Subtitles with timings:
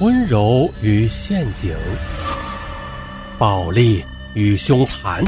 [0.00, 1.72] 温柔与陷阱，
[3.38, 5.22] 暴力与凶残，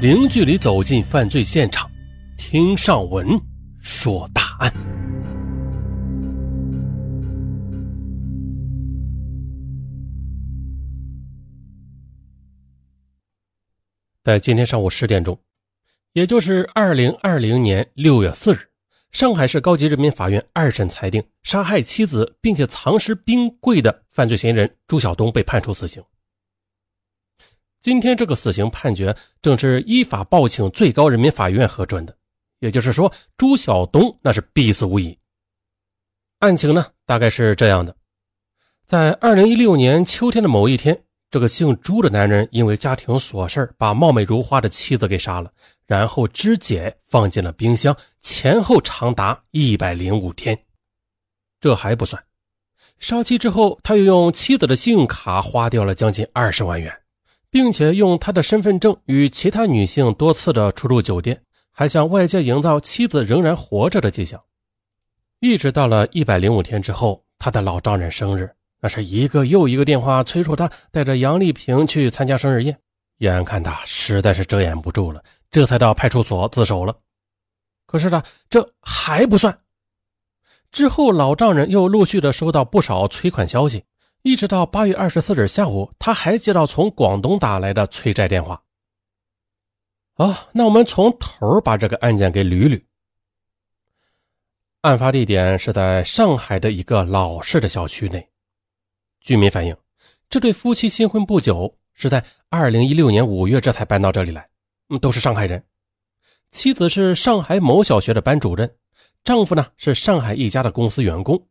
[0.00, 1.90] 零距离走进犯罪现场，
[2.38, 3.38] 听上文
[3.80, 4.72] 说大案。
[14.24, 15.38] 在今天上午十点钟，
[16.14, 18.58] 也就是二零二零年六月四日。
[19.12, 26.02] 上海市高级人民法院二审裁定，杀害妻子并且藏尸冰柜的犯罪嫌疑人朱晓东被判处死刑。
[27.80, 32.14] 今天这个死刑判决正是依法报请最高人民法院核准的，
[32.58, 35.16] 也就是说，朱晓东那是必死无疑。
[36.40, 37.96] 案情呢，大概是这样的：
[38.84, 41.04] 在二零一六年秋天的某一天。
[41.30, 45.52] 这个姓朱的男人因为家庭琐事把貌美如花的妻子给杀了，
[45.88, 50.56] 然后肢解放进了冰箱，前后长达一百零五天。
[51.60, 52.22] 这还不算，
[53.00, 56.94] 杀妻之后，他又用妻子的信用卡花掉了将近二十万元，
[57.50, 61.40] 并且用他的身份证与其他女性多次的出入酒店，
[61.72, 64.38] 还向外界营造妻子仍然活着的迹象。
[65.40, 68.50] 一直到了一百零五天之后，他的老丈人生日。
[68.80, 72.78] 那是一个又一个电话催促他带着杨丽萍去参加生日宴，
[73.16, 75.20] 眼看他实在是遮掩不住了，
[75.50, 76.96] 这才到派出所自首了。
[77.86, 79.62] 可是呢，这还不算，
[80.70, 83.84] 之后老丈人又陆续的收到不少催款消息，
[84.22, 88.62] 一直到八月二十四日下午，他还接到从广东打来的催债电话。
[90.12, 92.82] 好，那我们从头把这个案件给捋捋。
[94.82, 98.28] 案发地点是在上海的一个老式的小区内。
[99.20, 99.76] 居民反映，
[100.28, 104.47] 这对夫妻新婚不久，是在二零一六年五月这才搬到这里来。
[104.88, 105.62] 嗯，都是上海人。
[106.50, 108.74] 妻子是上海某小学的班主任，
[109.22, 111.46] 丈夫呢是上海一家的公司员工。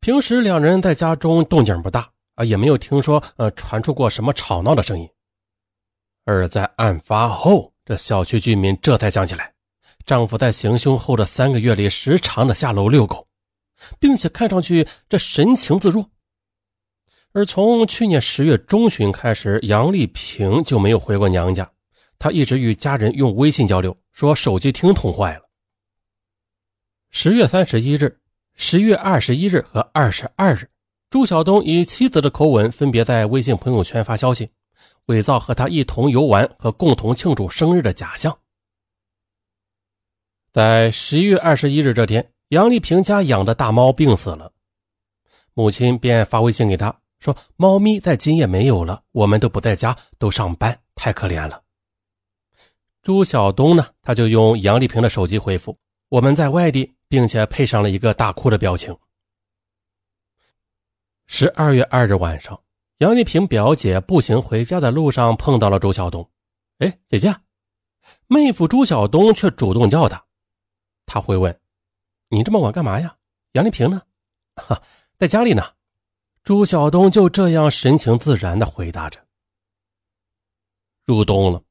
[0.00, 5.06] 平时两人在家中动静不大啊，也没有听说呃传出过什么吵闹的声音。
[6.24, 9.52] 而在案发后，这小区居民这才想起来，
[10.06, 13.28] 丈夫在行凶后的三个月里，时常的下楼遛狗，
[13.98, 16.08] 并且看上去这神情自若。
[17.32, 21.70] 而从去年十月中旬开始，杨丽萍就没有回过娘家。
[22.20, 25.48] 他一直与家人用微信交流，说手机听筒坏了。
[27.10, 28.20] 十月三十一日、
[28.54, 30.68] 十月二十一日和二十二日，
[31.08, 34.50] 朱晓东以妻子的口吻分别在微信朋友圈发消息，
[35.06, 38.38] 伪造和他一同游玩和共同庆祝生日的假象。
[40.52, 44.52] 在十一月二十一日这天，杨丽萍家养的大猫病死了，
[45.54, 46.94] 母亲便发微信给他。
[47.18, 51.62] 说猫咪在今夜没有了，我们都不在家，都上班，太可怜了。
[53.02, 55.78] 朱晓东呢，他就用杨丽萍的手机回复
[56.10, 58.96] ：“我们在外地，并且配上了一个大哭的表情。”
[61.26, 62.62] 十二月二日晚上，
[62.98, 66.30] 杨丽萍表姐步行回家的路上碰到了朱晓东。
[66.78, 67.34] 哎，姐姐，
[68.26, 70.26] 妹夫朱晓东却主动叫她。
[71.06, 71.58] 他会问
[72.28, 73.16] ：“你这么晚干嘛呀？”
[73.52, 74.02] 杨丽萍呢？
[74.56, 74.82] 哈，
[75.18, 75.62] 在家里呢。
[76.42, 79.26] 朱晓东就这样神情自然地回答着。
[81.04, 81.62] 入冬了，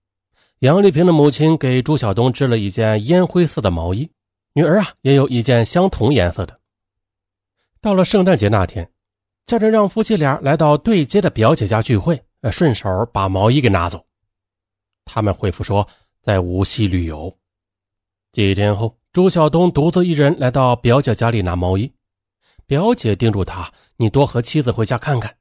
[0.59, 4.11] 杨丽萍的母亲给朱晓东织了一件烟灰色的毛衣，
[4.51, 6.59] 女儿啊也有一件相同颜色的。
[7.79, 8.91] 到了圣诞节那天，
[9.45, 12.21] 家人让夫妻俩来到对街的表姐家聚会，
[12.51, 14.05] 顺手把毛衣给拿走。
[15.05, 15.87] 他们回复说
[16.21, 17.33] 在无锡旅游。
[18.33, 21.89] 几天后，朱晓东独自一人来到表姐家里拿毛衣。
[22.67, 25.37] 表姐叮嘱他：“你多和妻子回家看看。”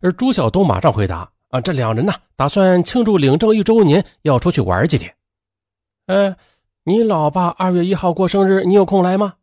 [0.00, 5.14] 而朱晓东马上回答：“啊，这两人呢，打算庆祝领证一周年，要出去玩几天。”
[6.06, 6.36] 哎，
[6.84, 9.34] 你老爸二月一号过生日，你有空来吗？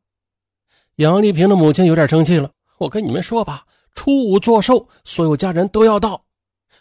[0.95, 6.23] 杨丽萍的母亲有点生气了：“我跟你们说吧，初五做寿，所有家人都要到。”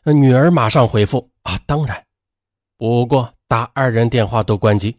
[0.04, 2.04] 女儿马上回复：“啊，当然。”
[2.76, 4.96] 不过打二人电话都关机。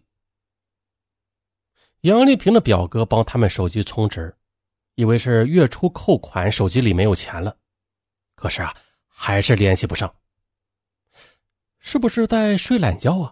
[2.01, 4.35] 杨丽萍的表哥帮他们手机充值。
[4.95, 7.53] 以为是月初扣款，手机里没有钱了，
[8.33, 8.73] 可是啊，
[9.09, 10.13] 还是联系不上。
[11.87, 13.31] 是不是在睡懒觉啊？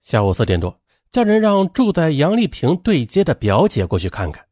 [0.00, 0.80] 下午四点多，
[1.12, 4.42] 家人让住在杨丽萍对街的表姐过去看看。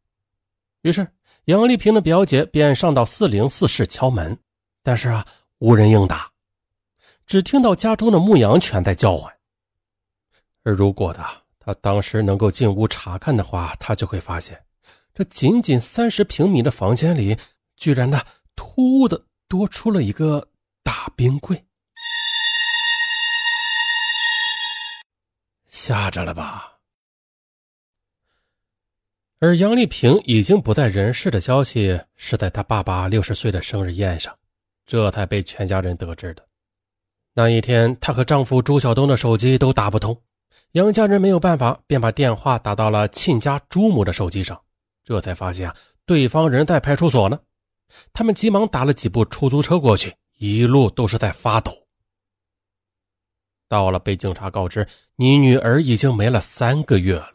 [0.82, 1.08] 于是
[1.46, 4.38] 杨丽萍的表姐便上到四零四室敲门，
[4.82, 5.26] 但是啊，
[5.56, 6.30] 无人应答，
[7.26, 9.34] 只听到家中的牧羊犬在叫唤。
[10.62, 11.24] 而如果的
[11.58, 14.62] 他当时能够进屋查看的话，他就会发现。
[15.14, 17.34] 这仅仅三十平米的房间里，
[17.74, 18.20] 居然呢
[18.54, 20.46] 突兀的多出了一个
[20.82, 21.64] 大冰柜，
[25.88, 26.80] 吓着了吧？
[29.38, 34.36] 而杨丽萍已经不在人世的消息是在她爸爸六十岁的生日宴上，
[34.84, 36.46] 这才被全家人得知的。
[37.32, 40.20] 那一天，她和丈夫朱晓东的手机都打不通，
[40.72, 44.60] 杨家人没有办法，便把电话打到了亲家朱母的手机上，
[45.02, 47.40] 这才发现啊，对方人在派出所呢。
[48.12, 51.87] 他们急忙打了几部出租车过去，一路都是在发抖。
[53.68, 54.86] 到了，被警察告知
[55.16, 57.32] 你女儿已经没了三个月了。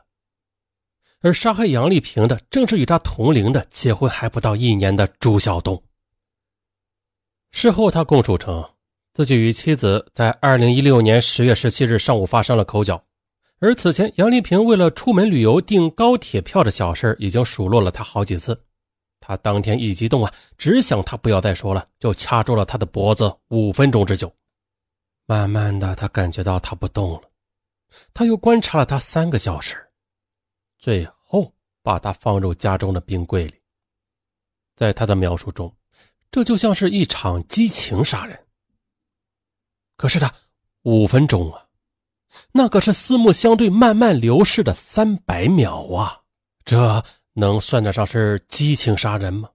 [1.22, 5.82] 而杀害杨丽萍的正是与她同龄的、结婚还不到一年的朱晓东。
[7.52, 8.68] 事后，他供述称，
[9.14, 13.02] 自己与妻子在二零一六年十月十七日上午发生了口角，
[13.60, 18.60] 而此前杨丽萍为了出门旅游订高铁票的小事已经数落了他好几次。
[19.22, 24.30] 他当天一激动啊，只想他不要再说了，就掐住了他的脖子五分钟之久。
[25.25, 27.30] 慢慢的，他感觉到他不动了，
[28.14, 29.78] 他又观察了他三个小时。
[30.78, 33.56] 最后把他放入家中的冰柜里。
[34.75, 35.74] 在他的描述中，
[36.31, 38.38] 这就像是一场激情杀人。
[39.96, 40.34] 可是他
[40.81, 41.66] 五分钟啊，
[42.52, 46.20] 那可是四目相对慢慢流逝的三百秒啊，
[46.66, 47.02] 这
[47.34, 49.50] 能算得上是激情杀人吗？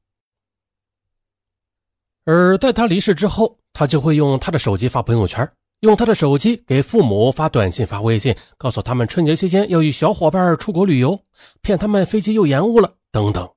[2.25, 5.51] 而在他离世之后，他就会用他的手机发朋友圈。
[5.81, 11.21] 用他的手机给父母发短信、发微信，告诉他们春节期间要与小伙伴出国旅游，
[11.63, 13.49] 骗他们飞机又延误了等等。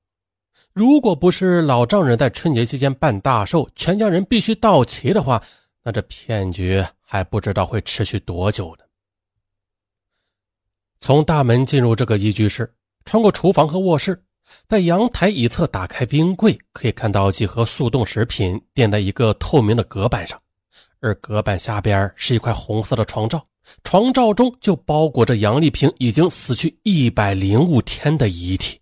[0.72, 5.42] 如果不是老丈人在春节期间办大寿，全家人必须到齐的话，
[5.84, 8.86] 那这骗局还不知道会持续多久呢。
[11.00, 12.72] 从大门进入这个一居室，
[13.04, 14.24] 穿过厨房和卧室，
[14.68, 20.40] 在阳台一侧打开冰柜，可以看到几盒速冻食品垫在一个透明的隔板上。
[21.02, 23.44] 而隔板下边是一块红色的床罩，
[23.84, 28.80] 床罩中就包裹着杨丽萍已经死去一百零五天的遗体。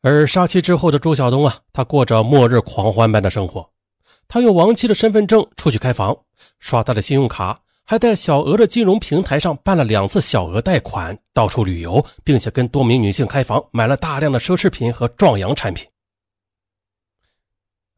[0.00, 3.70] 而杀妻之后的朱晓东啊，他过着末日狂欢般的生活。
[4.26, 6.16] 他用亡妻的身份证出去开房，
[6.58, 15.86] 刷他的信用卡，还在小额的金融平台上办了两次小额贷款，到处旅游，并且跟多名女性开房，买了大量的奢侈品和壮阳产品。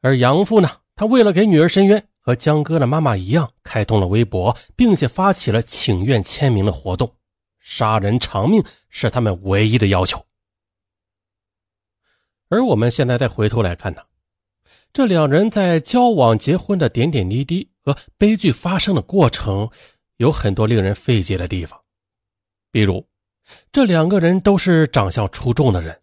[0.01, 2.05] 而杨父呢，他为了给女儿伸冤。
[2.25, 7.15] 和江哥的妈妈一样，开通了微博，并且发起了请愿签名的活动。
[7.61, 10.25] 杀人偿命是他们唯一的要求。
[12.49, 14.01] 而我们现在再回头来看呢，
[14.91, 19.69] 这两人在交往、结婚的点点滴滴和悲剧发生的过程，
[20.17, 21.79] 有很多令人费解的地方。
[22.71, 23.07] 比如，
[23.71, 26.01] 这两个人都是长相出众的人，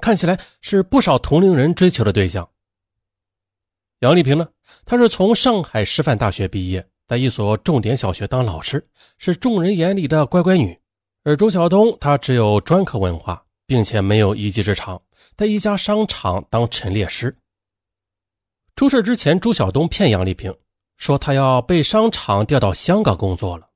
[0.00, 2.48] 看起来是不少同龄人追求的对象。
[4.00, 4.48] 杨丽萍呢？
[4.86, 8.82] 她是从上海师范大学毕业，在一所重点小学当老师，
[9.18, 10.78] 是众人眼里的乖乖女。
[11.22, 15.02] 而朱晓东，他只有专科文化，并且没有一技之长，
[15.36, 17.36] 在一家商场当陈列师。
[18.74, 20.56] 出事之前，朱晓东骗杨丽萍
[20.96, 23.68] 说他要被商场调到香港工作了，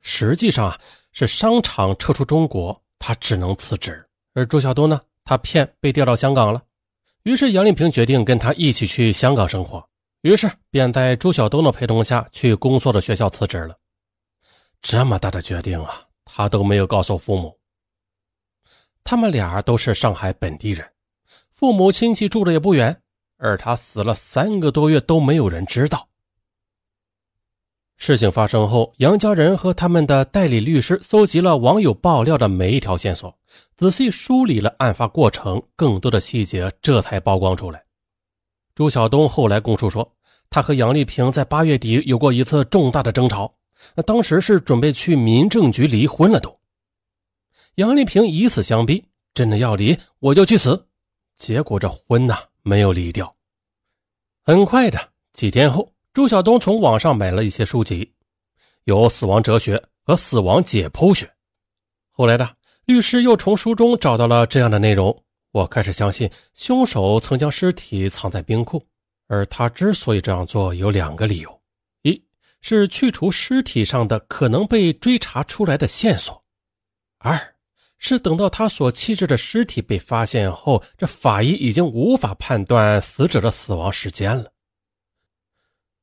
[0.00, 0.80] 实际上啊
[1.12, 4.02] 是商场撤出中国，他只能辞职。
[4.32, 6.62] 而朱晓东呢，他骗被调到香港了。
[7.24, 9.86] 于是杨丽萍决定跟他一起去香港生活，
[10.22, 13.76] 于是便在朱晓东的陪同下去工作的学校辞职了。
[14.80, 17.58] 这么大的决定啊，他都没有告诉父母。
[19.04, 20.86] 他们俩都是上海本地人，
[21.54, 23.02] 父母亲戚住的也不远，
[23.36, 26.08] 而他死了三个多月都没有人知道。
[28.00, 33.36] 事情发生后，杨家人和他们的代理律师搜集了网友爆料的每一条线索，
[33.76, 37.84] 仔细梳理了案发过程，更多的细节这才曝光出来。
[38.76, 40.12] 朱晓东后来供述说，
[40.48, 43.52] 他和杨丽萍在八月底有过一次重大的争吵，
[43.96, 46.56] 那当时是准备去民政局离婚了都。
[47.74, 50.86] 杨丽萍以死相逼，真的要离我就去死。
[51.34, 53.34] 结果这婚呐没有离掉。
[54.44, 55.00] 很快的
[55.32, 55.92] 几天后。
[56.14, 58.12] 朱晓东从网上买了一些书籍，
[58.84, 61.30] 有死亡哲学和死亡解剖学。
[62.10, 62.50] 后来呢
[62.86, 68.84] 律师又从书中找到了这样的内容，我开始相信凶手曾将尸体藏在冰库，
[69.28, 71.60] 而他之所以这样做有两个理由：
[72.02, 72.20] 一
[72.60, 76.34] 是去除尸体上的可能被追查出来的线索；
[77.18, 77.54] 二
[77.98, 84.50] 是等到他所弃置的尸体被发现后，这法医已经无法判断死者的死亡时间了。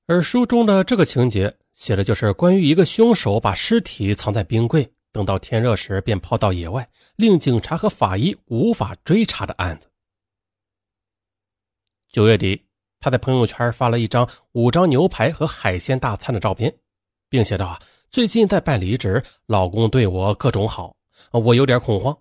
[0.08, 9.90] 而书中的这个情节写的就是关于一个凶手把尸体藏在冰柜，等到天热时便抛到野外，令警察和法医无法追查的案子。
[12.12, 12.64] 九月底，
[13.00, 16.78] 他在朋友圈发了一张五张牛排和海鲜大餐的照片，
[17.28, 17.82] 并写道：“啊，
[18.12, 20.96] 最近在办离职，老公对我各种好，
[21.32, 22.16] 我有点恐慌。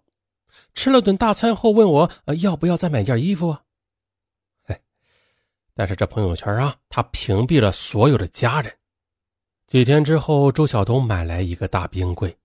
[0.73, 2.11] 吃了顿大餐后问我
[2.41, 3.64] 要不要再买件衣服啊？
[5.75, 8.73] 但是这朋友圈啊，他屏蔽了所有的家人。
[9.67, 12.37] 几天之后，周晓东买来一个大冰柜，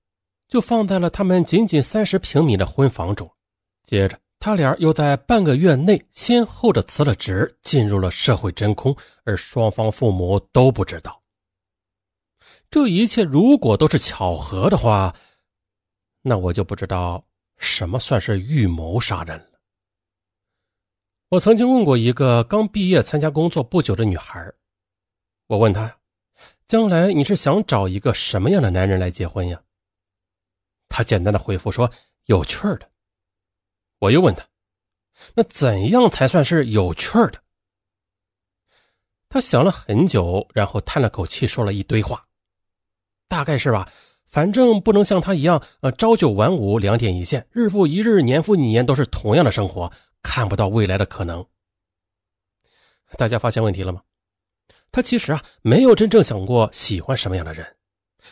[0.47, 3.29] 就放在了他们仅仅三十平米的婚房中。
[3.83, 8.95] 接着，他俩又在半个月内先后的辞了职，进入了社会真空，
[9.25, 11.21] 而双方父母都不知道。
[12.71, 15.13] 这一切如果都是巧合的话，
[16.21, 17.23] 那我就不知道
[17.57, 19.48] 什么算是预谋杀人了。
[21.29, 24.51] 我曾经问过一个刚毕业参加工作不久的女孩，
[25.45, 25.99] 我问她
[26.67, 29.61] ：“将来你是想找一个什么样的男人来结婚呀？”
[30.89, 31.91] 她简单的回复说
[32.25, 32.89] ：“有趣的。”
[33.99, 34.43] 我又问她
[35.35, 37.39] ：“那怎样才算是有趣的？”
[39.29, 42.25] 她想了很久，然后叹了口气，说了一堆话。
[43.27, 43.87] 大概是吧，
[44.25, 51.45] 反正不能像他一样，呃，朝九晚五，两点一线，日复一日，年复一年，都是同样的生活，看不到未来的可能。
[53.17, 54.01] 大家发现问题了吗？
[54.91, 57.77] 他其实啊，没有真正想过喜欢什么样的人，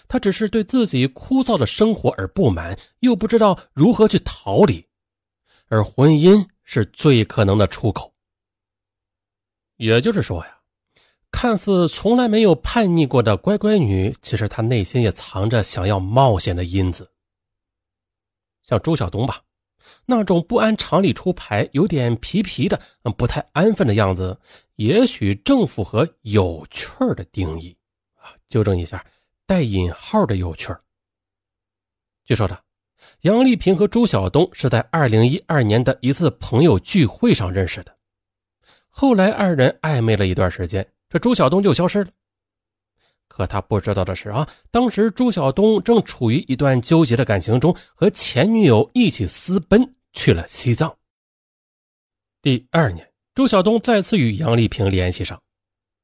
[0.08, 4.88] 他只是对自己枯燥的生活而不满，又不知道如何去逃离，
[5.67, 8.13] 而婚姻是最可能的出口。
[9.75, 10.53] 也就是说呀。
[11.29, 17.12] 看似从来没有叛逆过的乖乖女，其实她内心也藏着想要冒险的因子。
[18.63, 19.44] 像周晓东吧，
[20.06, 22.79] 那种不按常理出牌、有点皮皮的、
[23.17, 24.39] 不太安分的样子，
[24.75, 27.75] 也许正符合有趣儿的定义
[28.15, 28.34] 啊。
[28.48, 29.06] 纠正一下，
[29.46, 30.82] 带引号的有趣儿
[32.25, 32.60] 据说的，
[33.22, 37.96] 杨丽萍和朱晓东是在二零一二年的一次朋友聚会上认识的，
[38.89, 40.86] 后来二人暧昧了一段时间。
[41.10, 42.10] 这朱晓东就消失了，
[43.27, 50.96] 可他不知道的是啊，当时朱晓东正处于一段纠结的感情中，和前女友一起私奔去了西藏。
[52.41, 55.39] 第二年，朱晓东再次与杨丽萍联系上，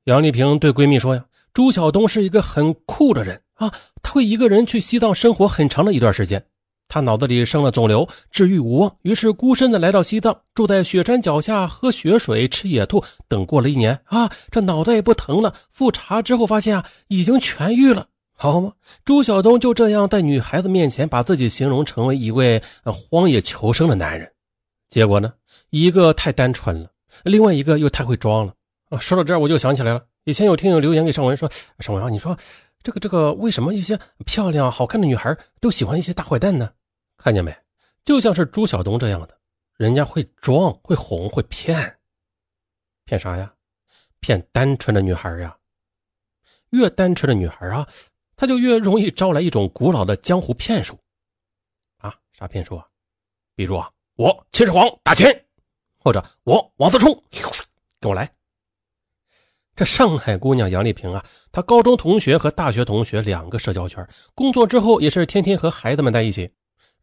[0.03, 6.46] 杨丽萍对闺蜜说呀：“朱晓东是一个很酷的人啊，他会一个人去西藏生活很长的一段时间。”
[6.94, 13.04] 他脑子里生了肿瘤，治愈无望，于是孤身的来到西藏，住在雪山脚下，喝雪水，吃野兔。
[13.28, 15.56] 等过了一年啊，这脑袋也不疼了。
[15.72, 18.06] 复查之后发现啊，已经痊愈了，
[18.38, 18.74] 好吗？
[19.04, 24.32] 朱晓东就这样在女孩子面前把自己形容成为一位荒野求生的男人，
[24.88, 25.34] 结果呢，
[25.72, 26.92] 一个太单纯了，
[27.24, 28.54] 另外一个又太会装了
[28.92, 29.00] 啊。
[29.00, 31.50] 说到这儿，我就想起来了，以前有听友留言给尚文说
[31.82, 32.38] ：“尚文啊，你说
[32.84, 36.70] 这个这个，为什么一些漂亮好看的女孩都喜欢一些大坏蛋呢？”
[37.24, 37.56] 看见没？
[38.03, 39.39] 就像是朱晓东这样的，
[39.77, 41.98] 人家会装、会哄、会骗，
[43.06, 43.53] 骗啥呀？
[44.20, 45.58] 骗单纯的女孩呀。
[46.72, 47.88] 越单纯的女孩啊，
[48.36, 51.00] 她就越容易招来一种古老的江湖骗术。
[52.00, 52.86] 啊，啥骗术啊？
[53.56, 55.46] 比如啊，我秦始皇打钱，
[55.98, 57.24] 或者我王思聪，
[58.01, 58.30] 跟我来。
[59.77, 66.51] 这上海姑娘杨丽萍啊，她高中同学和大学同学两个社交圈，工作之后也是天天和孩子们在一起。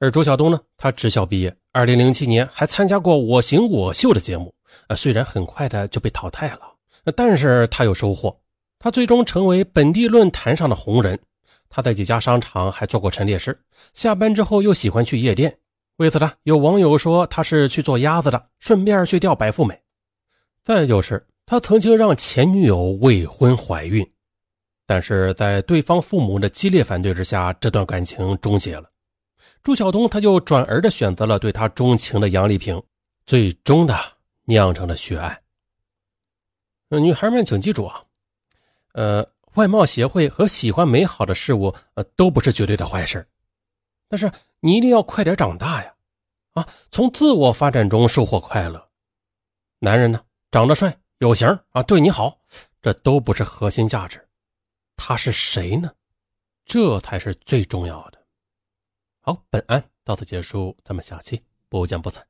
[0.01, 4.55] 而周晓东呢，他职校毕业，二零零七年还参加过《我行我秀》的节目，
[4.89, 6.61] 呃，虽然很快的就被淘汰了，
[7.15, 8.35] 但是他有收获，
[8.79, 11.21] 他最终成为本地论坛上的红人。
[11.69, 13.57] 他在几家商场还做过陈列师，
[13.93, 15.55] 下班之后又喜欢去夜店。
[15.99, 19.79] 为此呢，有网友说他是去做鸭子的，顺便去钓白富美。
[20.65, 24.11] 再就是他曾经让前女友未婚怀孕，
[24.87, 28.91] 但是在对方父母的激烈反对之下，这段感情终结了。
[29.63, 32.83] 朱晓东他就转而的选择了对他钟情的杨丽萍，
[33.27, 33.99] 最终的
[34.45, 35.41] 酿成了血案。
[36.89, 38.03] 女孩们请记住啊，
[38.93, 43.27] 呃，外貌协会和喜欢美好的事物，呃，都不是绝对的坏事，
[44.09, 45.95] 但是你一定要快点长大呀，
[46.55, 48.89] 啊，从自我发展中收获快乐。
[49.79, 52.41] 男人呢，长得帅有型啊，对你好，
[52.81, 54.27] 这都不是核心价值，
[54.97, 55.93] 他是谁呢？
[56.65, 58.20] 这才是最重要的。
[59.31, 62.30] 好，本案到此结束，咱们下期不见不散。